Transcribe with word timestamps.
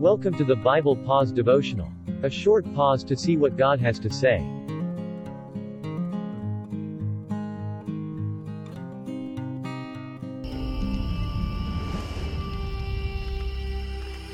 Welcome 0.00 0.34
to 0.34 0.44
the 0.44 0.56
Bible 0.56 0.94
Pause 0.94 1.32
Devotional. 1.32 1.90
A 2.22 2.28
short 2.28 2.70
pause 2.74 3.02
to 3.04 3.16
see 3.16 3.38
what 3.38 3.56
God 3.56 3.80
has 3.80 3.98
to 4.00 4.10
say. 4.10 4.46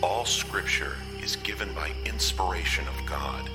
All 0.02 0.24
scripture 0.24 0.96
is 1.22 1.36
given 1.36 1.72
by 1.74 1.92
inspiration 2.06 2.84
of 2.88 3.06
God 3.06 3.48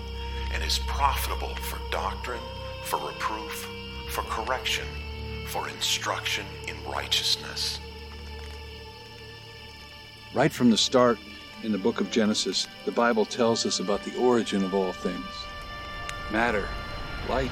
and 0.54 0.64
is 0.64 0.80
profitable 0.88 1.56
for 1.56 1.78
doctrine, 1.92 2.40
for 2.86 3.06
reproof, 3.06 3.68
for 4.12 4.22
correction, 4.22 4.88
for 5.48 5.68
instruction 5.68 6.46
in 6.70 6.76
righteousness. 6.90 7.82
Right 10.34 10.54
from 10.54 10.70
the 10.70 10.78
start 10.78 11.20
in 11.68 11.74
the 11.74 11.78
book 11.78 12.00
of 12.00 12.10
Genesis, 12.10 12.66
the 12.86 12.94
Bible 12.94 13.26
tells 13.26 13.66
us 13.66 13.82
about 13.82 14.02
the 14.04 14.16
origin 14.16 14.64
of 14.64 14.74
all 14.74 14.94
things 14.94 15.26
matter, 16.32 16.66
light, 17.28 17.52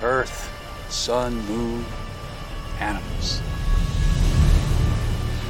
earth, 0.00 0.48
sun, 0.88 1.34
moon, 1.46 1.84
animals. 2.78 3.42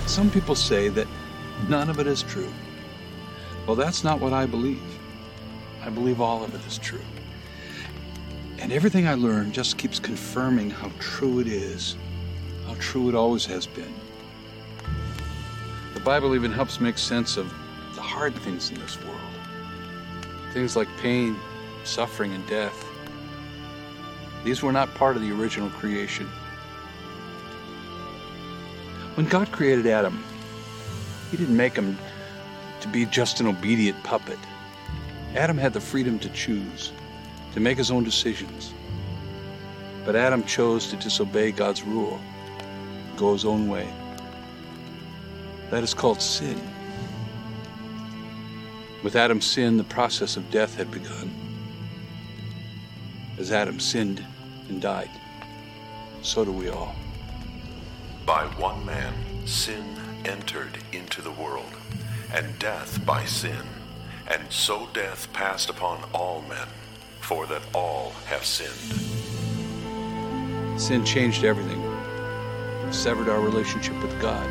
Some 0.07 0.31
people 0.31 0.55
say 0.55 0.89
that 0.89 1.07
none 1.69 1.91
of 1.91 1.99
it 1.99 2.07
is 2.07 2.23
true. 2.23 2.51
Well, 3.67 3.77
that's 3.77 4.03
not 4.03 4.19
what 4.19 4.33
I 4.33 4.47
believe. 4.47 4.83
I 5.83 5.91
believe 5.91 6.19
all 6.19 6.43
of 6.43 6.55
it 6.55 6.67
is 6.67 6.79
true. 6.79 7.05
And 8.59 8.73
everything 8.73 9.07
I 9.07 9.15
learn 9.17 9.53
just 9.53 9.77
keeps 9.77 9.99
confirming 9.99 10.71
how 10.71 10.91
true 10.99 11.41
it 11.41 11.47
is, 11.47 11.95
how 12.67 12.75
true 12.79 13.11
it 13.11 13.15
always 13.15 13.45
has 13.45 13.67
been. 13.67 13.93
The 16.03 16.07
Bible 16.07 16.35
even 16.35 16.51
helps 16.51 16.81
make 16.81 16.99
sense 16.99 17.37
of 17.37 17.49
the 17.95 18.03
hard 18.03 18.35
things 18.35 18.73
in 18.73 18.81
this 18.81 19.01
world. 19.05 19.21
Things 20.53 20.75
like 20.75 20.89
pain, 20.97 21.37
suffering, 21.85 22.33
and 22.33 22.45
death. 22.49 22.85
These 24.43 24.65
were 24.65 24.73
not 24.73 24.93
part 24.97 25.15
of 25.15 25.23
the 25.23 25.31
original 25.31 25.71
creation. 25.71 26.27
When 29.15 29.29
God 29.29 29.53
created 29.53 29.87
Adam, 29.87 30.25
He 31.31 31.37
didn't 31.37 31.57
make 31.57 31.77
him 31.77 31.97
to 32.81 32.89
be 32.89 33.07
just 33.07 33.39
an 33.39 33.47
obedient 33.47 34.03
puppet. 34.03 34.41
Adam 35.37 35.57
had 35.57 35.73
the 35.73 35.81
freedom 35.81 36.19
to 36.19 36.29
choose, 36.31 36.91
to 37.55 37.61
make 37.61 37.79
his 37.79 37.93
own 37.93 38.03
decisions. 38.03 38.75
But 40.05 40.17
Adam 40.17 40.43
chose 40.43 40.89
to 40.89 40.97
disobey 40.97 41.53
God's 41.53 41.85
rule, 41.85 42.19
go 43.17 43.35
his 43.35 43.45
own 43.45 43.69
way. 43.69 43.89
That 45.73 45.83
is 45.83 45.95
called 45.95 46.21
sin. 46.21 46.61
With 49.03 49.17
Adam's 49.17 49.47
sin, 49.47 49.79
the 49.79 49.85
process 49.85 50.37
of 50.37 50.51
death 50.51 50.77
had 50.77 50.91
begun. 50.91 51.35
As 53.39 53.53
Adam 53.53 53.81
sinned 53.81 54.23
and 54.69 54.83
died, 54.83 55.09
so 56.21 56.45
do 56.45 56.53
we 56.53 56.69
all. 56.69 56.95
By 58.27 58.45
one 58.59 58.85
man, 58.85 59.15
sin 59.47 59.97
entered 60.27 60.77
into 60.93 61.23
the 61.23 61.33
world, 61.33 61.73
and 62.35 62.59
death 62.59 63.03
by 63.07 63.25
sin. 63.25 63.65
And 64.29 64.43
so 64.53 64.91
death 64.93 65.33
passed 65.33 65.71
upon 65.71 66.05
all 66.13 66.43
men, 66.51 66.69
for 67.21 67.47
that 67.47 67.63
all 67.73 68.11
have 68.27 68.45
sinned. 68.45 69.01
Sin 70.79 71.03
changed 71.07 71.45
everything, 71.45 71.83
severed 72.93 73.31
our 73.31 73.41
relationship 73.41 73.99
with 74.03 74.21
God, 74.21 74.47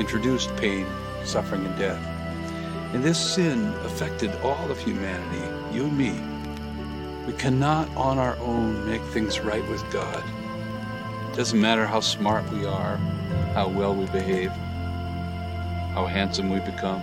introduced 0.00 0.54
pain, 0.56 0.86
suffering, 1.24 1.64
and 1.64 1.78
death. 1.78 2.04
And 2.94 3.04
this 3.04 3.18
sin 3.18 3.66
affected 3.84 4.34
all 4.42 4.70
of 4.70 4.78
humanity, 4.78 5.76
you 5.76 5.84
and 5.84 5.98
me. 5.98 6.18
We 7.26 7.32
cannot 7.34 7.94
on 7.96 8.18
our 8.18 8.36
own 8.38 8.88
make 8.88 9.02
things 9.02 9.40
right 9.40 9.66
with 9.68 9.84
God. 9.92 10.24
It 11.30 11.36
doesn't 11.36 11.60
matter 11.60 11.86
how 11.86 12.00
smart 12.00 12.50
we 12.50 12.64
are, 12.64 12.96
how 13.52 13.68
well 13.68 13.94
we 13.94 14.06
behave, 14.06 14.50
how 15.92 16.06
handsome 16.06 16.48
we 16.48 16.60
become. 16.60 17.02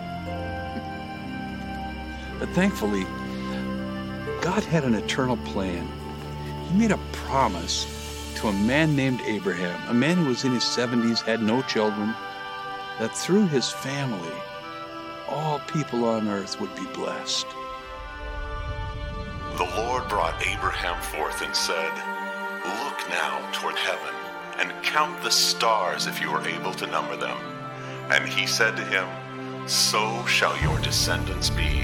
But 2.39 2.50
thankfully, 2.50 3.05
God 4.41 4.63
had 4.63 4.84
an 4.84 4.95
eternal 4.95 5.38
plan. 5.38 5.88
He 6.67 6.78
made 6.78 6.91
a 6.91 7.00
promise 7.11 7.85
to 8.38 8.47
a 8.47 8.53
man 8.53 8.95
named 8.95 9.22
Abraham, 9.25 9.79
a 9.89 9.94
man 9.94 10.17
who 10.17 10.25
was 10.25 10.44
in 10.44 10.51
his 10.51 10.63
70s, 10.63 11.22
had 11.22 11.41
no 11.41 11.61
children, 11.61 12.13
that 13.00 13.16
through 13.16 13.47
his 13.47 13.69
family, 13.69 14.38
all 15.28 15.59
people 15.67 16.06
on 16.06 16.28
earth 16.28 16.59
would 16.61 16.73
be 16.75 16.85
blessed. 16.94 17.47
The 19.57 19.72
Lord 19.75 20.07
brought 20.07 20.45
Abraham 20.45 21.01
forth 21.01 21.41
and 21.41 21.55
said, 21.55 21.91
Look 22.84 23.09
now 23.09 23.50
toward 23.51 23.75
heaven, 23.75 24.13
and 24.59 24.84
count 24.84 25.22
the 25.23 25.31
stars 25.31 26.07
if 26.07 26.22
you 26.22 26.29
are 26.29 26.47
able 26.47 26.73
to 26.73 26.88
number 26.88 27.16
them. 27.16 27.38
And 28.09 28.28
he 28.28 28.47
said 28.47 28.75
to 28.78 28.84
him, 28.84 29.07
So 29.67 30.25
shall 30.25 30.57
your 30.61 30.79
descendants 30.79 31.50
be. 31.50 31.84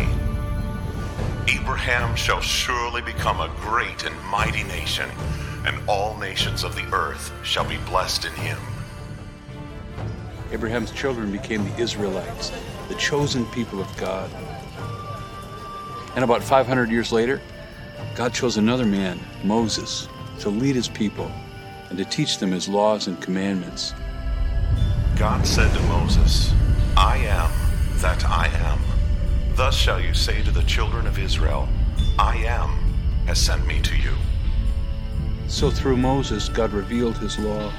Abraham 1.48 2.16
shall 2.16 2.42
surely 2.42 3.02
become 3.02 3.40
a 3.40 3.54
great 3.62 4.06
and 4.06 4.16
mighty 4.26 4.64
nation, 4.64 5.10
and 5.66 5.78
all 5.88 6.18
nations 6.18 6.64
of 6.64 6.76
the 6.76 6.86
earth 6.94 7.34
shall 7.44 7.68
be 7.68 7.78
blessed 7.88 8.26
in 8.26 8.34
him. 8.34 8.58
Abraham's 10.52 10.92
children 10.92 11.32
became 11.32 11.64
the 11.64 11.78
Israelites, 11.78 12.52
the 12.90 12.96
chosen 12.96 13.46
people 13.48 13.80
of 13.80 13.98
God. 13.98 14.30
And 16.16 16.24
about 16.26 16.44
500 16.44 16.92
years 16.92 17.12
later, 17.14 17.42
God 18.16 18.34
chose 18.34 18.58
another 18.58 18.86
man, 18.86 19.20
Moses, 19.44 20.10
to 20.40 20.50
lead 20.50 20.76
his 20.76 20.90
people 20.90 21.32
and 21.90 21.98
to 21.98 22.04
teach 22.04 22.38
them 22.38 22.52
his 22.52 22.68
laws 22.68 23.08
and 23.08 23.22
commandments. 23.22 23.94
God 25.18 25.48
said 25.48 25.74
to 25.74 25.82
Moses, 25.84 26.54
I 26.98 27.18
am 27.18 27.52
that 28.00 28.26
I 28.26 28.48
am. 28.48 28.82
Thus 29.56 29.76
shall 29.76 30.02
you 30.02 30.14
say 30.14 30.44
to 30.44 30.52
the 30.52 30.64
children 30.64 31.08
of 31.08 31.18
Israel, 31.18 31.70
I 32.20 32.38
am 32.38 32.70
has 33.26 33.40
sent 33.40 33.66
me 33.66 33.80
to 33.82 33.96
you. 33.96 34.14
So 35.48 35.70
through 35.70 35.98
Moses, 35.98 36.50
God 36.50 36.74
revealed 36.74 37.18
his 37.18 37.38
law 37.40 37.72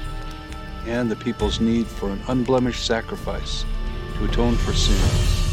and 0.85 1.09
the 1.09 1.15
people's 1.15 1.59
need 1.59 1.87
for 1.87 2.09
an 2.09 2.21
unblemished 2.27 2.85
sacrifice 2.85 3.65
to 4.17 4.25
atone 4.25 4.55
for 4.55 4.73
sins. 4.73 5.43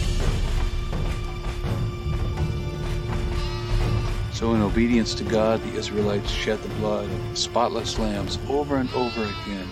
So, 4.32 4.54
in 4.54 4.62
obedience 4.62 5.14
to 5.16 5.24
God, 5.24 5.62
the 5.62 5.74
Israelites 5.74 6.30
shed 6.30 6.62
the 6.62 6.74
blood 6.76 7.10
of 7.10 7.38
spotless 7.38 7.98
lambs 7.98 8.38
over 8.48 8.76
and 8.76 8.90
over 8.94 9.22
again 9.22 9.68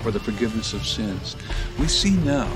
for 0.00 0.10
the 0.10 0.20
forgiveness 0.20 0.72
of 0.72 0.86
sins. 0.86 1.36
We 1.78 1.88
see 1.88 2.16
now 2.16 2.48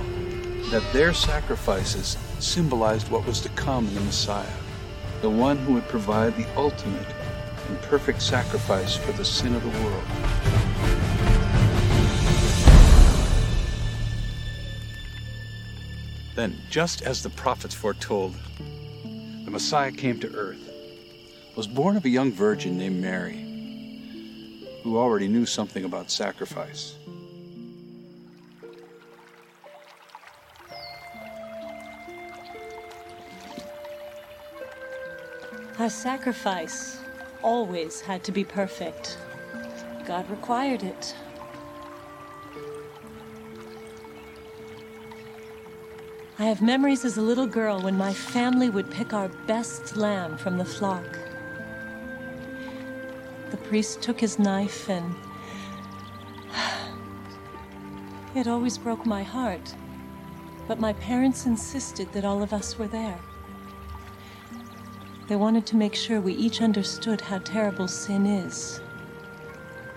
that 0.70 0.82
their 0.94 1.12
sacrifices 1.12 2.16
symbolized 2.38 3.10
what 3.10 3.26
was 3.26 3.40
to 3.42 3.50
come 3.50 3.86
in 3.86 3.94
the 3.94 4.00
Messiah, 4.00 4.46
the 5.20 5.28
one 5.28 5.58
who 5.58 5.74
would 5.74 5.88
provide 5.88 6.36
the 6.36 6.46
ultimate 6.56 7.14
and 7.68 7.82
perfect 7.82 8.22
sacrifice 8.22 8.96
for 8.96 9.12
the 9.12 9.24
sin 9.24 9.54
of 9.54 9.62
the 9.62 9.84
world. 9.84 10.61
Then, 16.34 16.58
just 16.70 17.02
as 17.02 17.22
the 17.22 17.30
prophets 17.30 17.74
foretold, 17.74 18.34
the 19.44 19.50
Messiah 19.50 19.92
came 19.92 20.18
to 20.20 20.34
earth, 20.34 20.70
was 21.56 21.66
born 21.66 21.96
of 21.96 22.04
a 22.06 22.08
young 22.08 22.32
virgin 22.32 22.78
named 22.78 23.02
Mary, 23.02 23.44
who 24.82 24.96
already 24.96 25.28
knew 25.28 25.44
something 25.44 25.84
about 25.84 26.10
sacrifice. 26.10 26.96
Our 35.78 35.90
sacrifice 35.90 36.98
always 37.42 38.00
had 38.00 38.24
to 38.24 38.32
be 38.32 38.44
perfect. 38.44 39.18
God 40.06 40.30
required 40.30 40.82
it. 40.82 41.14
I 46.42 46.46
have 46.46 46.60
memories 46.60 47.04
as 47.04 47.18
a 47.18 47.22
little 47.22 47.46
girl 47.46 47.80
when 47.80 47.96
my 47.96 48.12
family 48.12 48.68
would 48.68 48.90
pick 48.90 49.12
our 49.12 49.28
best 49.46 49.96
lamb 49.96 50.36
from 50.36 50.58
the 50.58 50.64
flock. 50.64 51.06
The 53.52 53.58
priest 53.58 54.02
took 54.02 54.18
his 54.18 54.40
knife 54.40 54.88
and. 54.88 55.14
It 58.34 58.48
always 58.48 58.76
broke 58.76 59.06
my 59.06 59.22
heart, 59.22 59.72
but 60.66 60.80
my 60.80 60.94
parents 60.94 61.46
insisted 61.46 62.12
that 62.12 62.24
all 62.24 62.42
of 62.42 62.52
us 62.52 62.76
were 62.76 62.88
there. 62.88 63.20
They 65.28 65.36
wanted 65.36 65.64
to 65.66 65.76
make 65.76 65.94
sure 65.94 66.20
we 66.20 66.34
each 66.34 66.60
understood 66.60 67.20
how 67.20 67.38
terrible 67.38 67.86
sin 67.86 68.26
is 68.26 68.80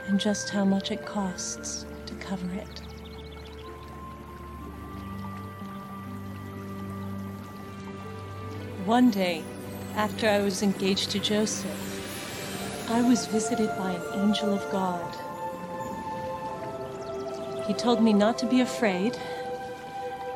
and 0.05 0.19
just 0.19 0.51
how 0.51 0.63
much 0.63 0.91
it 0.91 1.07
costs 1.07 1.87
to 2.05 2.13
cover 2.15 2.53
it. 2.53 2.84
One 8.85 9.09
day, 9.09 9.43
after 9.95 10.29
I 10.29 10.41
was 10.41 10.61
engaged 10.61 11.09
to 11.09 11.19
Joseph, 11.19 12.87
I 12.87 13.01
was 13.01 13.25
visited 13.25 13.69
by 13.79 13.93
an 13.93 14.29
angel 14.29 14.53
of 14.53 14.61
God. 14.71 15.15
He 17.65 17.73
told 17.73 18.03
me 18.03 18.13
not 18.13 18.37
to 18.37 18.45
be 18.45 18.61
afraid 18.61 19.17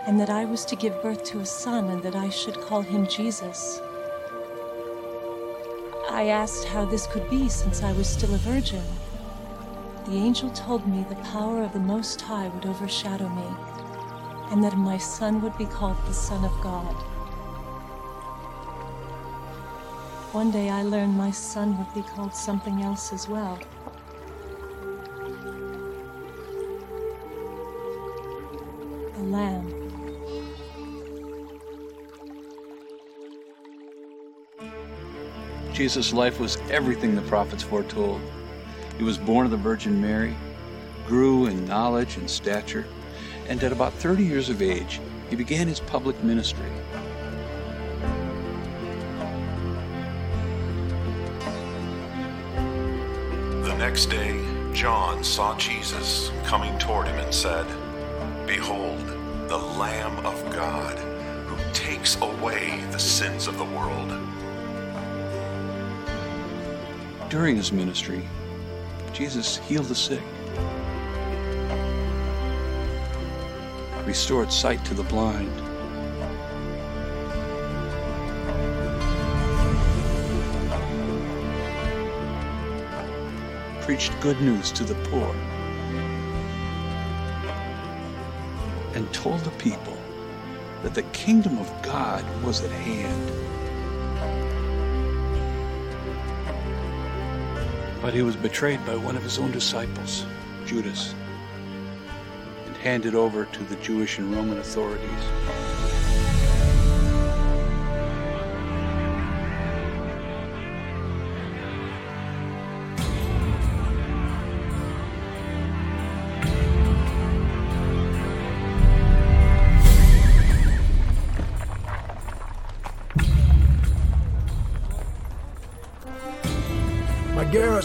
and 0.08 0.20
that 0.20 0.32
I 0.32 0.46
was 0.46 0.66
to 0.66 0.76
give 0.76 1.00
birth 1.04 1.24
to 1.26 1.42
a 1.42 1.46
son 1.46 1.92
and 1.92 2.02
that 2.02 2.16
I 2.16 2.32
should 2.32 2.60
call 2.60 2.82
him 2.82 3.06
Jesus. 3.06 3.80
I 6.10 6.30
asked 6.30 6.66
how 6.70 6.86
this 6.86 7.06
could 7.06 7.30
be 7.30 7.50
since 7.50 7.84
I 7.84 7.92
was 7.92 8.10
still 8.10 8.34
a 8.34 8.40
virgin. 8.40 8.84
The 10.08 10.16
angel 10.16 10.50
told 10.50 10.88
me 10.88 11.06
the 11.08 11.24
power 11.38 11.62
of 11.62 11.74
the 11.74 11.80
Most 11.80 12.20
High 12.22 12.48
would 12.48 12.66
overshadow 12.66 13.30
me 13.30 13.48
and 14.50 14.64
that 14.64 14.76
my 14.76 14.98
son 14.98 15.40
would 15.44 15.56
be 15.56 15.68
called 15.68 16.04
the 16.08 16.16
Son 16.16 16.44
of 16.44 16.62
God. 16.62 16.96
One 20.32 20.52
day 20.52 20.70
I 20.70 20.84
learned 20.84 21.18
my 21.18 21.32
son 21.32 21.76
would 21.80 21.92
be 21.96 22.04
called 22.04 22.36
something 22.36 22.84
else 22.84 23.12
as 23.12 23.28
well. 23.28 23.60
A 29.16 29.24
lamb. 29.24 29.74
Jesus' 35.74 36.14
life 36.14 36.40
was 36.40 36.58
everything 36.70 37.16
the 37.16 37.24
prophets 37.24 37.64
foretold. 37.64 38.22
He 38.98 39.04
was 39.04 39.18
born 39.18 39.46
of 39.46 39.52
the 39.52 39.58
Virgin 39.58 40.00
Mary, 40.00 40.36
grew 41.08 41.48
in 41.48 41.66
knowledge 41.66 42.18
and 42.18 42.30
stature, 42.30 42.86
and 43.48 43.64
at 43.64 43.72
about 43.72 43.94
30 43.94 44.26
years 44.26 44.50
of 44.50 44.62
age, 44.62 45.02
he 45.32 45.36
began 45.36 45.68
his 45.68 45.80
public 45.80 46.24
ministry. 46.24 46.70
Next 53.80 54.08
day, 54.08 54.38
John 54.74 55.24
saw 55.24 55.58
Jesus 55.58 56.32
coming 56.44 56.78
toward 56.80 57.08
him 57.08 57.18
and 57.18 57.34
said, 57.34 57.66
Behold, 58.46 59.00
the 59.48 59.58
Lamb 59.58 60.26
of 60.26 60.36
God, 60.54 61.00
who 61.48 61.56
takes 61.72 62.20
away 62.20 62.84
the 62.92 63.00
sins 63.00 63.48
of 63.48 63.58
the 63.58 63.64
world. 63.64 64.10
During 67.30 67.56
his 67.56 67.72
ministry, 67.72 68.28
Jesus 69.14 69.56
healed 69.60 69.86
the 69.86 69.96
sick, 69.96 70.24
restored 74.06 74.52
sight 74.52 74.84
to 74.86 74.94
the 74.94 75.04
blind, 75.04 75.69
preached 83.90 84.14
good 84.20 84.40
news 84.40 84.72
to 84.72 84.84
the 84.84 84.94
poor, 85.10 85.34
and 88.94 89.12
told 89.12 89.40
the 89.40 89.50
people 89.58 89.98
that 90.84 90.94
the 90.94 91.02
kingdom 91.12 91.58
of 91.58 91.82
God 91.82 92.24
was 92.44 92.64
at 92.64 92.70
hand. 92.70 93.32
But 98.00 98.14
he 98.14 98.22
was 98.22 98.36
betrayed 98.36 98.86
by 98.86 98.96
one 98.96 99.18
of 99.18 99.24
his 99.24 99.40
own 99.40 99.50
disciples, 99.50 100.24
Judas, 100.68 101.16
and 102.68 102.78
handed 102.78 103.16
over 103.16 103.46
to 103.46 103.64
the 103.64 103.76
Jewish 103.78 104.20
and 104.20 104.32
Roman 104.32 104.60
authorities. 104.60 106.09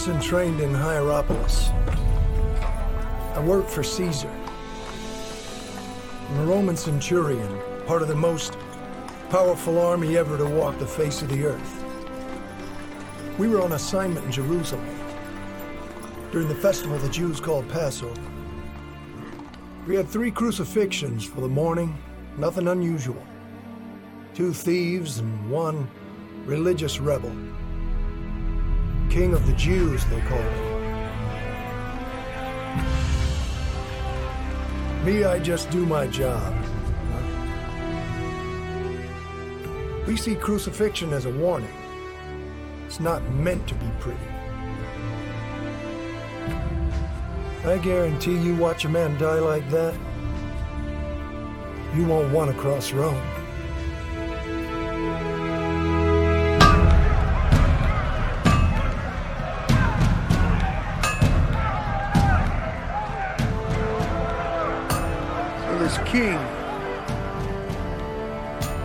My 0.05 0.11
garrison 0.11 0.29
trained 0.29 0.61
in 0.61 0.75
Hierapolis. 0.75 1.71
I 3.35 3.41
worked 3.41 3.71
for 3.71 3.83
Caesar. 3.83 4.31
I'm 6.29 6.41
a 6.41 6.45
Roman 6.45 6.77
centurion, 6.77 7.59
part 7.87 8.03
of 8.03 8.09
the 8.09 8.15
most 8.15 8.59
powerful 9.31 9.79
army 9.79 10.19
ever 10.19 10.37
to 10.37 10.45
walk 10.45 10.79
the 10.79 10.87
face 10.87 11.23
of 11.23 11.31
the 11.31 11.47
earth. 11.47 11.85
We 13.39 13.49
were 13.49 13.63
on 13.63 13.73
assignment 13.73 14.27
in 14.27 14.33
Jerusalem 14.33 14.87
during 16.33 16.49
the 16.49 16.55
festival 16.55 16.99
the 16.99 17.09
Jews 17.09 17.41
called 17.41 17.67
Passover. 17.71 18.21
We 19.87 19.97
had 19.97 20.07
three 20.07 20.31
crucifixions 20.31 21.25
for 21.25 21.41
the 21.41 21.49
morning, 21.49 21.97
nothing 22.37 22.69
unusual. 22.69 23.25
Two 24.35 24.53
thieves 24.53 25.21
and 25.21 25.51
one 25.51 25.89
religious 26.45 27.01
rebel. 27.01 27.35
King 29.15 29.33
of 29.33 29.47
the 29.47 29.53
Jews, 29.53 30.05
they 30.07 30.21
called 30.23 30.41
him. 30.41 30.75
Me, 35.05 35.23
I 35.23 35.39
just 35.39 35.71
do 35.71 35.87
my 35.87 36.09
job. 36.09 36.53
We 40.09 40.17
see 40.17 40.35
crucifixion 40.35 41.13
as 41.13 41.27
a 41.27 41.31
warning. 41.31 41.71
It's 42.87 42.99
not 42.99 43.23
meant 43.31 43.69
to 43.69 43.77
be 43.77 43.87
pretty. 44.01 44.19
I 47.67 47.79
guarantee 47.85 48.37
you 48.37 48.57
watch 48.57 48.85
a 48.85 48.89
man 48.89 49.17
die 49.17 49.39
like 49.39 49.71
that, 49.71 49.95
you 51.95 52.05
won't 52.05 52.33
want 52.33 52.51
to 52.51 52.61
cross 52.61 52.91
Rome. 52.91 53.34
King 66.15 66.39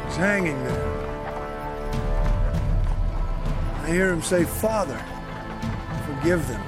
is 0.07 0.15
hanging 0.15 0.63
there. 0.63 0.85
I 3.83 3.91
hear 3.91 4.09
him 4.11 4.23
say, 4.23 4.45
Father, 4.45 4.99
forgive 6.07 6.47
them. 6.47 6.63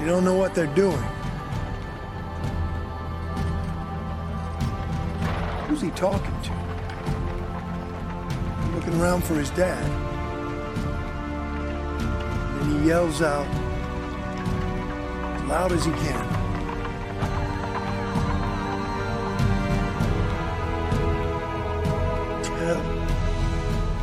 You 0.00 0.06
don't 0.06 0.24
know 0.24 0.36
what 0.36 0.54
they're 0.54 0.74
doing. 0.74 1.04
Who's 5.66 5.82
he 5.82 5.90
talking 5.90 6.40
to? 6.44 6.52
Looking 8.74 8.98
around 8.98 9.22
for 9.22 9.34
his 9.34 9.50
dad. 9.50 9.84
And 12.62 12.80
he 12.80 12.88
yells 12.88 13.20
out 13.20 13.46
as 15.34 15.42
loud 15.44 15.72
as 15.72 15.84
he 15.84 15.92
can. 15.92 16.37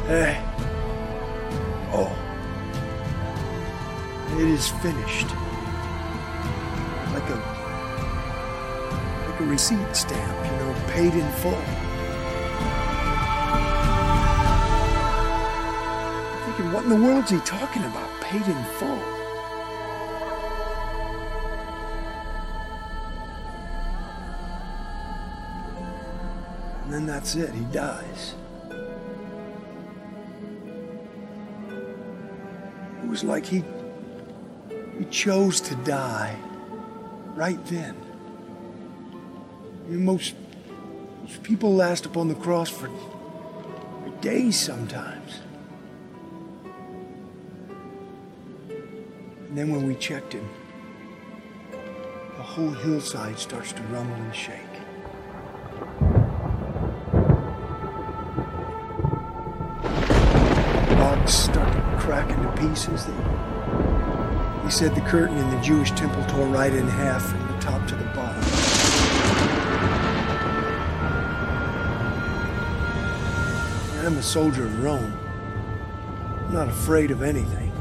Hey. 0.07 0.39
Oh. 1.91 2.13
It 4.39 4.47
is 4.47 4.69
finished. 4.69 5.27
Like 7.11 7.27
a 7.31 7.37
like 9.27 9.39
a 9.39 9.43
receipt 9.45 9.95
stamp, 9.95 10.45
you 10.45 10.51
know, 10.59 10.75
paid 10.89 11.11
in 11.15 11.31
full. 11.31 11.55
I'm 16.29 16.43
thinking, 16.45 16.71
what 16.71 16.83
in 16.83 16.89
the 16.89 16.97
world's 16.97 17.31
he 17.31 17.39
talking 17.39 17.83
about? 17.85 18.07
Paid 18.21 18.45
in 18.45 18.63
full. 18.77 19.01
And 26.83 26.93
then 26.93 27.05
that's 27.07 27.33
it, 27.35 27.55
he 27.55 27.63
dies. 27.65 28.35
Was 33.15 33.23
like 33.23 33.45
he 33.45 33.63
he 34.99 35.05
chose 35.05 35.61
to 35.61 35.73
die 35.85 36.37
right 37.33 37.65
then. 37.67 37.95
I 39.85 39.89
mean, 39.89 40.03
most, 40.03 40.35
most 41.23 41.41
people 41.41 41.73
last 41.73 42.05
upon 42.05 42.27
the 42.27 42.35
cross 42.35 42.69
for, 42.69 42.89
for 42.89 44.09
days 44.19 44.59
sometimes. 44.59 45.39
And 49.47 49.57
then 49.57 49.71
when 49.71 49.87
we 49.87 49.95
checked 49.95 50.33
him, 50.33 50.49
the 52.35 52.43
whole 52.43 52.71
hillside 52.71 53.39
starts 53.39 53.71
to 53.73 53.81
rumble 53.83 54.15
and 54.15 54.35
shake. 54.35 54.74
Pieces. 62.69 63.05
He 64.63 64.71
said 64.71 64.95
the 64.95 65.01
curtain 65.01 65.37
in 65.37 65.49
the 65.51 65.61
Jewish 65.61 65.91
temple 65.91 66.23
tore 66.25 66.47
right 66.47 66.73
in 66.73 66.87
half 66.87 67.23
from 67.23 67.47
the 67.47 67.59
top 67.59 67.87
to 67.87 67.95
the 67.95 68.03
bottom. 68.05 68.43
I'm 74.05 74.17
a 74.17 74.23
soldier 74.23 74.65
of 74.65 74.83
Rome. 74.83 75.17
I'm 76.45 76.53
not 76.53 76.67
afraid 76.67 77.11
of 77.11 77.21
anything. 77.21 77.71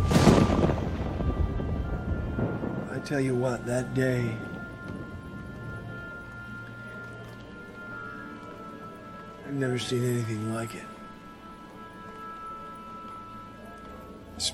I 2.90 2.98
tell 3.04 3.20
you 3.20 3.34
what, 3.34 3.64
that 3.66 3.94
day. 3.94 4.36
I've 9.46 9.54
never 9.54 9.78
seen 9.78 10.04
anything 10.04 10.52
like 10.54 10.74
it. 10.74 10.84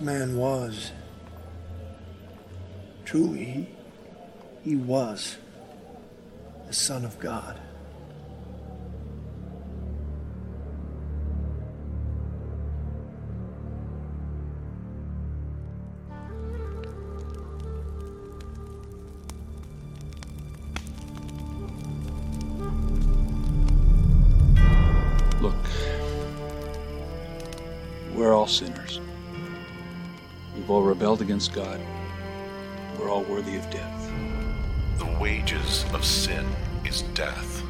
Man 0.00 0.36
was. 0.36 0.92
Truly, 3.04 3.44
he, 3.44 3.68
he 4.62 4.76
was 4.76 5.36
the 6.66 6.72
Son 6.72 7.04
of 7.04 7.18
God. 7.18 7.60
Against 31.30 31.54
God. 31.54 31.80
We're 32.98 33.08
all 33.08 33.22
worthy 33.22 33.54
of 33.54 33.70
death. 33.70 34.10
The 34.98 35.16
wages 35.20 35.84
of 35.94 36.04
sin 36.04 36.44
is 36.84 37.02
death, 37.14 37.62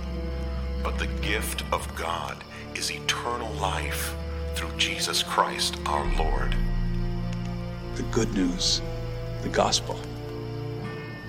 but 0.82 0.98
the 0.98 1.08
gift 1.20 1.62
of 1.70 1.94
God 1.94 2.42
is 2.74 2.90
eternal 2.90 3.52
life 3.56 4.14
through 4.54 4.74
Jesus 4.78 5.22
Christ 5.22 5.76
our 5.84 6.06
Lord. 6.16 6.56
The 7.96 8.02
good 8.04 8.32
news, 8.32 8.80
the 9.42 9.50
gospel, 9.50 10.00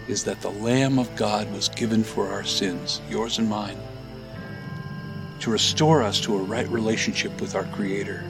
is 0.07 0.23
that 0.23 0.39
the 0.39 0.51
Lamb 0.51 0.99
of 0.99 1.13
God 1.17 1.51
was 1.51 1.67
given 1.67 2.01
for 2.01 2.29
our 2.29 2.45
sins, 2.45 3.01
yours 3.09 3.39
and 3.39 3.49
mine, 3.49 3.77
to 5.41 5.51
restore 5.51 6.01
us 6.01 6.21
to 6.21 6.37
a 6.37 6.41
right 6.43 6.69
relationship 6.69 7.41
with 7.41 7.55
our 7.55 7.65
Creator. 7.65 8.23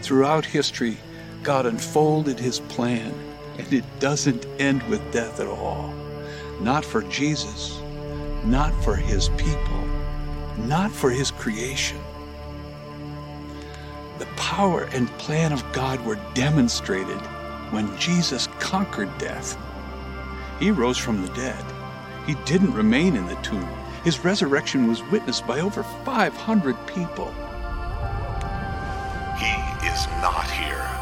Throughout 0.00 0.46
history, 0.46 0.96
God 1.46 1.64
unfolded 1.64 2.40
His 2.40 2.58
plan, 2.58 3.14
and 3.56 3.72
it 3.72 3.84
doesn't 4.00 4.44
end 4.58 4.82
with 4.88 5.12
death 5.12 5.38
at 5.38 5.46
all. 5.46 5.94
Not 6.60 6.84
for 6.84 7.02
Jesus, 7.02 7.80
not 8.44 8.74
for 8.82 8.96
His 8.96 9.28
people, 9.36 9.86
not 10.66 10.90
for 10.90 11.08
His 11.08 11.30
creation. 11.30 12.00
The 14.18 14.26
power 14.34 14.88
and 14.92 15.06
plan 15.18 15.52
of 15.52 15.62
God 15.72 16.04
were 16.04 16.18
demonstrated 16.34 17.20
when 17.70 17.96
Jesus 17.96 18.48
conquered 18.58 19.16
death. 19.16 19.56
He 20.58 20.72
rose 20.72 20.98
from 20.98 21.22
the 21.22 21.32
dead. 21.34 21.64
He 22.26 22.34
didn't 22.44 22.74
remain 22.74 23.14
in 23.14 23.26
the 23.28 23.36
tomb. 23.36 23.68
His 24.02 24.24
resurrection 24.24 24.88
was 24.88 25.00
witnessed 25.12 25.46
by 25.46 25.60
over 25.60 25.84
500 25.84 26.86
people. 26.88 27.32
He 29.38 29.86
is 29.86 30.08
not 30.20 30.50
here, 30.50 30.95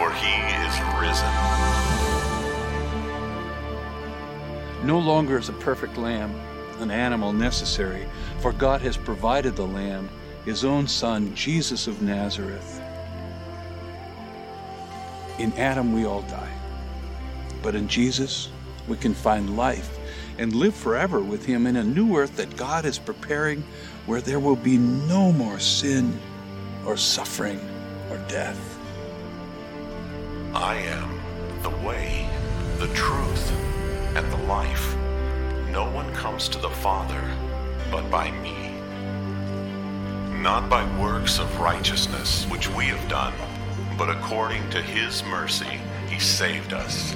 for 0.00 0.10
he 0.14 0.32
is 0.64 0.80
risen. 0.98 1.28
No 4.82 4.98
longer 4.98 5.36
is 5.36 5.50
a 5.50 5.52
perfect 5.52 5.98
lamb 5.98 6.34
an 6.80 6.90
animal 6.90 7.32
necessary, 7.32 8.06
for 8.40 8.52
God 8.52 8.80
has 8.80 8.96
provided 8.96 9.54
the 9.54 9.66
lamb, 9.66 10.08
his 10.44 10.64
own 10.64 10.88
son, 10.88 11.34
Jesus 11.34 11.86
of 11.86 12.00
Nazareth. 12.02 12.80
In 15.38 15.52
Adam, 15.54 15.92
we 15.92 16.06
all 16.06 16.22
die. 16.22 16.52
But 17.62 17.74
in 17.74 17.88
Jesus, 17.88 18.48
we 18.88 18.96
can 18.96 19.14
find 19.14 19.56
life 19.56 19.98
and 20.38 20.54
live 20.54 20.74
forever 20.74 21.20
with 21.20 21.44
him 21.44 21.66
in 21.66 21.76
a 21.76 21.84
new 21.84 22.16
earth 22.16 22.36
that 22.36 22.56
God 22.56 22.86
is 22.86 22.98
preparing 22.98 23.62
where 24.06 24.22
there 24.22 24.40
will 24.40 24.56
be 24.56 24.78
no 24.78 25.32
more 25.32 25.60
sin 25.60 26.18
or 26.86 26.96
suffering 26.96 27.60
or 28.10 28.16
death. 28.28 28.69
I 30.60 30.76
am 30.76 31.62
the 31.62 31.70
way, 31.70 32.28
the 32.76 32.92
truth, 32.92 33.50
and 34.14 34.30
the 34.30 34.44
life. 34.44 34.94
No 35.70 35.90
one 35.90 36.12
comes 36.12 36.50
to 36.50 36.58
the 36.58 36.68
Father 36.68 37.22
but 37.90 38.10
by 38.10 38.30
me. 38.30 38.70
Not 40.42 40.68
by 40.68 40.84
works 41.00 41.38
of 41.38 41.60
righteousness 41.60 42.44
which 42.50 42.68
we 42.68 42.84
have 42.84 43.08
done, 43.08 43.32
but 43.96 44.10
according 44.10 44.68
to 44.68 44.82
his 44.82 45.24
mercy 45.24 45.80
he 46.10 46.20
saved 46.20 46.74
us. 46.74 47.14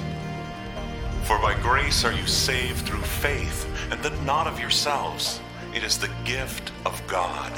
For 1.25 1.37
by 1.37 1.53
grace 1.61 2.03
are 2.03 2.13
you 2.13 2.25
saved 2.25 2.87
through 2.87 3.03
faith, 3.03 3.69
and 3.91 4.01
that 4.01 4.23
not 4.23 4.47
of 4.47 4.59
yourselves. 4.59 5.39
It 5.71 5.83
is 5.83 5.99
the 5.99 6.09
gift 6.23 6.71
of 6.83 6.99
God. 7.05 7.53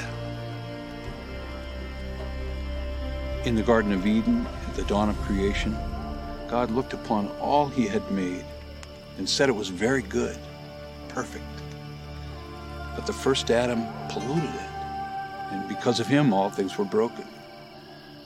In 3.46 3.54
the 3.54 3.62
Garden 3.62 3.92
of 3.92 4.06
Eden, 4.06 4.46
the 4.78 4.84
dawn 4.84 5.08
of 5.08 5.20
creation, 5.22 5.76
God 6.46 6.70
looked 6.70 6.92
upon 6.92 7.26
all 7.40 7.66
he 7.66 7.88
had 7.88 8.08
made 8.12 8.44
and 9.18 9.28
said 9.28 9.48
it 9.48 9.56
was 9.56 9.70
very 9.70 10.02
good, 10.02 10.38
perfect. 11.08 11.44
But 12.94 13.04
the 13.04 13.12
first 13.12 13.50
Adam 13.50 13.84
polluted 14.08 14.54
it, 14.54 14.70
and 15.50 15.68
because 15.68 15.98
of 15.98 16.06
him, 16.06 16.32
all 16.32 16.48
things 16.48 16.78
were 16.78 16.84
broken. 16.84 17.26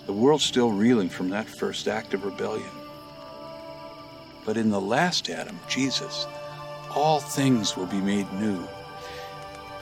The 0.04 0.12
world's 0.12 0.44
still 0.44 0.70
reeling 0.70 1.08
from 1.08 1.30
that 1.30 1.48
first 1.48 1.88
act 1.88 2.12
of 2.12 2.22
rebellion. 2.22 2.68
But 4.44 4.58
in 4.58 4.68
the 4.68 4.80
last 4.80 5.30
Adam, 5.30 5.58
Jesus, 5.70 6.26
all 6.94 7.18
things 7.18 7.78
will 7.78 7.86
be 7.86 8.00
made 8.00 8.30
new. 8.34 8.62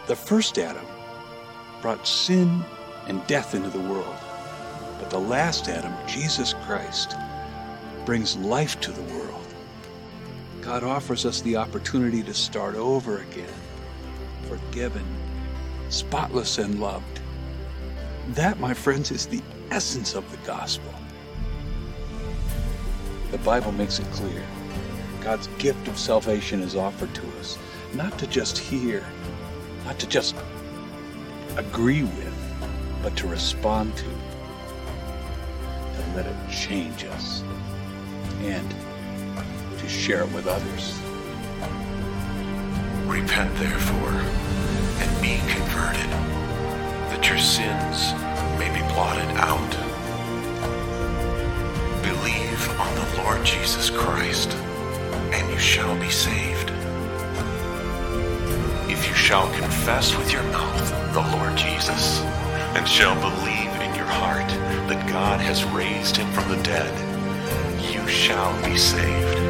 The 0.06 0.14
first 0.14 0.56
Adam 0.56 0.86
brought 1.82 2.06
sin 2.06 2.62
and 3.08 3.26
death 3.26 3.56
into 3.56 3.70
the 3.70 3.80
world. 3.80 4.16
But 5.00 5.10
the 5.10 5.18
last 5.18 5.66
Adam, 5.68 5.94
Jesus 6.06 6.54
Christ, 6.66 7.16
brings 8.04 8.36
life 8.36 8.78
to 8.82 8.92
the 8.92 9.02
world. 9.14 9.46
God 10.60 10.84
offers 10.84 11.26
us 11.26 11.40
the 11.40 11.56
opportunity 11.56 12.22
to 12.22 12.34
start 12.34 12.76
over 12.76 13.18
again, 13.18 13.48
forgiven, 14.46 15.04
spotless, 15.88 16.58
and 16.58 16.80
loved. 16.80 17.20
That, 18.28 18.60
my 18.60 18.74
friends, 18.74 19.10
is 19.10 19.26
the 19.26 19.42
essence 19.70 20.14
of 20.14 20.30
the 20.30 20.46
gospel. 20.46 20.94
The 23.30 23.38
Bible 23.38 23.72
makes 23.72 23.98
it 23.98 24.06
clear. 24.12 24.44
God's 25.22 25.48
gift 25.58 25.88
of 25.88 25.98
salvation 25.98 26.60
is 26.60 26.76
offered 26.76 27.14
to 27.14 27.22
us, 27.38 27.58
not 27.94 28.18
to 28.18 28.26
just 28.26 28.58
hear, 28.58 29.04
not 29.84 29.98
to 29.98 30.06
just 30.06 30.34
agree 31.56 32.02
with, 32.02 32.34
but 33.02 33.16
to 33.16 33.26
respond 33.26 33.96
to, 33.96 34.06
to 36.00 36.16
let 36.16 36.26
it 36.26 36.36
change 36.50 37.04
us, 37.04 37.42
and 38.40 38.68
to 39.78 39.88
share 39.88 40.22
it 40.22 40.32
with 40.32 40.46
others. 40.46 40.98
Repent 43.06 43.54
therefore, 43.56 44.14
and 45.00 45.22
be 45.22 45.38
converted, 45.52 46.10
that 47.10 47.28
your 47.28 47.38
sins 47.38 48.12
may 48.58 48.70
be 48.72 48.82
blotted 48.94 49.30
out. 49.36 49.70
Believe 52.02 52.80
on 52.80 52.94
the 52.94 53.22
Lord 53.22 53.44
Jesus 53.44 53.90
Christ, 53.90 54.50
and 55.32 55.50
you 55.52 55.58
shall 55.58 55.98
be 55.98 56.10
saved. 56.10 56.70
If 58.88 59.06
you 59.08 59.14
shall 59.14 59.50
confess 59.52 60.16
with 60.16 60.32
your 60.32 60.44
mouth 60.44 61.12
the 61.12 61.36
Lord 61.36 61.56
Jesus, 61.56 62.20
and 62.74 62.86
shall 62.88 63.14
believe 63.20 63.79
heart 64.10 64.48
that 64.88 65.08
God 65.08 65.40
has 65.40 65.64
raised 65.64 66.16
him 66.16 66.30
from 66.32 66.48
the 66.48 66.62
dead, 66.62 66.92
you 67.92 68.06
shall 68.08 68.52
be 68.64 68.76
saved. 68.76 69.49